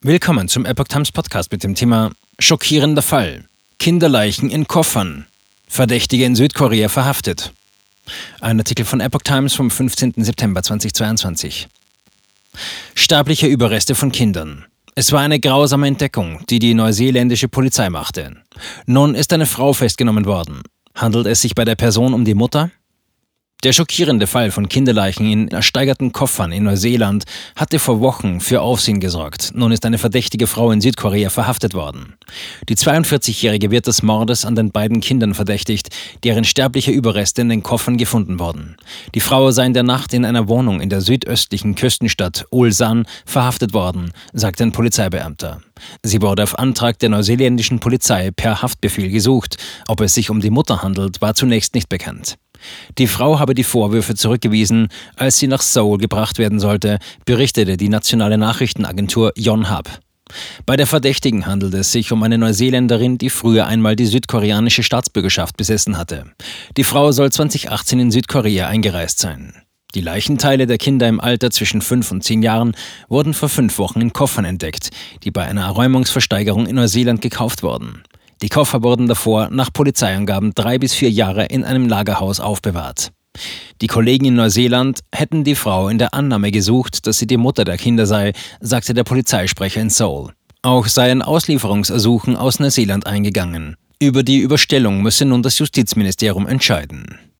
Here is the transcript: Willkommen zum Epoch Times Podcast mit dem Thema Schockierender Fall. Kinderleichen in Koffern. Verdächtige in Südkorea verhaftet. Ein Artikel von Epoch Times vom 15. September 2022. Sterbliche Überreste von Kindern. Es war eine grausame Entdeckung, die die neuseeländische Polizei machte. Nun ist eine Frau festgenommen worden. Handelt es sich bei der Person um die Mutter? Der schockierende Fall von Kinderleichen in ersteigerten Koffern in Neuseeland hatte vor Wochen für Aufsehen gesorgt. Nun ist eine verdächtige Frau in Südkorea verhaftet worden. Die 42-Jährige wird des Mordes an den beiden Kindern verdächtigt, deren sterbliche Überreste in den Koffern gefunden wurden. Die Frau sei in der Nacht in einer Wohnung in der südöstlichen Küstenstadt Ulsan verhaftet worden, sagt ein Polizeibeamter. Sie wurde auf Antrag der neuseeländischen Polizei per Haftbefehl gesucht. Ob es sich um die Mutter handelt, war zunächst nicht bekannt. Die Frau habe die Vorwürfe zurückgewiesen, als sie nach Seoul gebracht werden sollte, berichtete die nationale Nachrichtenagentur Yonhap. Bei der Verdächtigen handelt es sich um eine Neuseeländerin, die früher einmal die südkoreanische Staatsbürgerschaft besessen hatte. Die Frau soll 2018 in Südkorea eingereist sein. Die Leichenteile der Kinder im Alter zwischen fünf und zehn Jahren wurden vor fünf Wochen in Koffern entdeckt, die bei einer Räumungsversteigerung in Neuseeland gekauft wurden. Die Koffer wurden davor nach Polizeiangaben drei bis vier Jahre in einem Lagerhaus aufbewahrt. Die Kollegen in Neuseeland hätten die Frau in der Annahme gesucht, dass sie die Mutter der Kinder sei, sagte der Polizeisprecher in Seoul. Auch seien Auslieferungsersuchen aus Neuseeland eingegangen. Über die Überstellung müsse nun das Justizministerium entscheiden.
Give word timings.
Willkommen 0.00 0.46
zum 0.46 0.64
Epoch 0.64 0.86
Times 0.86 1.10
Podcast 1.10 1.50
mit 1.50 1.64
dem 1.64 1.74
Thema 1.74 2.12
Schockierender 2.38 3.02
Fall. 3.02 3.46
Kinderleichen 3.80 4.48
in 4.48 4.68
Koffern. 4.68 5.26
Verdächtige 5.66 6.24
in 6.24 6.36
Südkorea 6.36 6.88
verhaftet. 6.88 7.52
Ein 8.40 8.60
Artikel 8.60 8.84
von 8.84 9.00
Epoch 9.00 9.22
Times 9.22 9.54
vom 9.54 9.72
15. 9.72 10.14
September 10.18 10.62
2022. 10.62 11.66
Sterbliche 12.94 13.48
Überreste 13.48 13.96
von 13.96 14.12
Kindern. 14.12 14.66
Es 14.94 15.10
war 15.10 15.22
eine 15.22 15.40
grausame 15.40 15.88
Entdeckung, 15.88 16.46
die 16.48 16.60
die 16.60 16.74
neuseeländische 16.74 17.48
Polizei 17.48 17.90
machte. 17.90 18.36
Nun 18.86 19.16
ist 19.16 19.32
eine 19.32 19.46
Frau 19.46 19.72
festgenommen 19.72 20.26
worden. 20.26 20.62
Handelt 20.94 21.26
es 21.26 21.42
sich 21.42 21.56
bei 21.56 21.64
der 21.64 21.74
Person 21.74 22.14
um 22.14 22.24
die 22.24 22.34
Mutter? 22.34 22.70
Der 23.64 23.72
schockierende 23.72 24.28
Fall 24.28 24.52
von 24.52 24.68
Kinderleichen 24.68 25.28
in 25.28 25.48
ersteigerten 25.48 26.12
Koffern 26.12 26.52
in 26.52 26.62
Neuseeland 26.62 27.24
hatte 27.56 27.80
vor 27.80 27.98
Wochen 27.98 28.38
für 28.38 28.60
Aufsehen 28.60 29.00
gesorgt. 29.00 29.50
Nun 29.52 29.72
ist 29.72 29.84
eine 29.84 29.98
verdächtige 29.98 30.46
Frau 30.46 30.70
in 30.70 30.80
Südkorea 30.80 31.28
verhaftet 31.28 31.74
worden. 31.74 32.14
Die 32.68 32.76
42-Jährige 32.76 33.72
wird 33.72 33.88
des 33.88 34.04
Mordes 34.04 34.44
an 34.44 34.54
den 34.54 34.70
beiden 34.70 35.00
Kindern 35.00 35.34
verdächtigt, 35.34 35.88
deren 36.22 36.44
sterbliche 36.44 36.92
Überreste 36.92 37.42
in 37.42 37.48
den 37.48 37.64
Koffern 37.64 37.96
gefunden 37.96 38.38
wurden. 38.38 38.76
Die 39.16 39.20
Frau 39.20 39.50
sei 39.50 39.66
in 39.66 39.74
der 39.74 39.82
Nacht 39.82 40.14
in 40.14 40.24
einer 40.24 40.46
Wohnung 40.46 40.80
in 40.80 40.88
der 40.88 41.00
südöstlichen 41.00 41.74
Küstenstadt 41.74 42.46
Ulsan 42.50 43.06
verhaftet 43.26 43.74
worden, 43.74 44.12
sagt 44.32 44.62
ein 44.62 44.70
Polizeibeamter. 44.70 45.62
Sie 46.04 46.22
wurde 46.22 46.44
auf 46.44 46.60
Antrag 46.60 47.00
der 47.00 47.08
neuseeländischen 47.08 47.80
Polizei 47.80 48.30
per 48.30 48.62
Haftbefehl 48.62 49.10
gesucht. 49.10 49.56
Ob 49.88 50.00
es 50.00 50.14
sich 50.14 50.30
um 50.30 50.40
die 50.40 50.50
Mutter 50.50 50.82
handelt, 50.82 51.20
war 51.20 51.34
zunächst 51.34 51.74
nicht 51.74 51.88
bekannt. 51.88 52.38
Die 52.98 53.06
Frau 53.06 53.38
habe 53.38 53.54
die 53.54 53.64
Vorwürfe 53.64 54.14
zurückgewiesen, 54.14 54.88
als 55.16 55.38
sie 55.38 55.48
nach 55.48 55.62
Seoul 55.62 55.98
gebracht 55.98 56.38
werden 56.38 56.60
sollte, 56.60 56.98
berichtete 57.24 57.76
die 57.76 57.88
nationale 57.88 58.38
Nachrichtenagentur 58.38 59.32
Yonhap. 59.36 60.00
Bei 60.66 60.76
der 60.76 60.86
Verdächtigen 60.86 61.46
handelt 61.46 61.74
es 61.74 61.92
sich 61.92 62.12
um 62.12 62.22
eine 62.22 62.38
Neuseeländerin, 62.38 63.18
die 63.18 63.30
früher 63.30 63.66
einmal 63.66 63.96
die 63.96 64.06
südkoreanische 64.06 64.82
Staatsbürgerschaft 64.82 65.56
besessen 65.56 65.96
hatte. 65.96 66.24
Die 66.76 66.84
Frau 66.84 67.12
soll 67.12 67.32
2018 67.32 67.98
in 67.98 68.10
Südkorea 68.10 68.68
eingereist 68.68 69.18
sein. 69.18 69.54
Die 69.94 70.02
Leichenteile 70.02 70.66
der 70.66 70.76
Kinder 70.76 71.08
im 71.08 71.18
Alter 71.18 71.50
zwischen 71.50 71.80
fünf 71.80 72.10
und 72.10 72.22
zehn 72.22 72.42
Jahren 72.42 72.76
wurden 73.08 73.32
vor 73.32 73.48
fünf 73.48 73.78
Wochen 73.78 74.02
in 74.02 74.12
Koffern 74.12 74.44
entdeckt, 74.44 74.90
die 75.22 75.30
bei 75.30 75.46
einer 75.46 75.66
Räumungsversteigerung 75.70 76.66
in 76.66 76.76
Neuseeland 76.76 77.22
gekauft 77.22 77.62
wurden. 77.62 78.02
Die 78.42 78.48
Koffer 78.48 78.82
wurden 78.82 79.08
davor 79.08 79.48
nach 79.50 79.72
Polizeiangaben 79.72 80.52
drei 80.54 80.78
bis 80.78 80.94
vier 80.94 81.10
Jahre 81.10 81.46
in 81.46 81.64
einem 81.64 81.88
Lagerhaus 81.88 82.38
aufbewahrt. 82.38 83.10
Die 83.80 83.86
Kollegen 83.86 84.26
in 84.26 84.34
Neuseeland 84.34 85.00
hätten 85.14 85.44
die 85.44 85.54
Frau 85.54 85.88
in 85.88 85.98
der 85.98 86.14
Annahme 86.14 86.50
gesucht, 86.50 87.06
dass 87.06 87.18
sie 87.18 87.26
die 87.26 87.36
Mutter 87.36 87.64
der 87.64 87.76
Kinder 87.76 88.06
sei, 88.06 88.32
sagte 88.60 88.94
der 88.94 89.04
Polizeisprecher 89.04 89.80
in 89.80 89.90
Seoul. 89.90 90.32
Auch 90.62 90.86
seien 90.86 91.22
Auslieferungsersuchen 91.22 92.36
aus 92.36 92.58
Neuseeland 92.58 93.06
eingegangen. 93.06 93.76
Über 94.00 94.22
die 94.22 94.38
Überstellung 94.38 95.02
müsse 95.02 95.24
nun 95.24 95.42
das 95.42 95.58
Justizministerium 95.58 96.46
entscheiden. 96.46 97.18